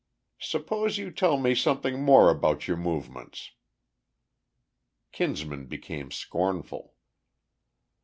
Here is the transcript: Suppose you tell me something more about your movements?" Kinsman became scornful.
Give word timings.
Suppose 0.41 0.97
you 0.97 1.11
tell 1.11 1.37
me 1.37 1.53
something 1.53 2.01
more 2.01 2.31
about 2.31 2.67
your 2.67 2.75
movements?" 2.75 3.51
Kinsman 5.11 5.67
became 5.67 6.09
scornful. 6.09 6.95